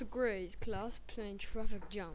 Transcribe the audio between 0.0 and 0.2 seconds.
The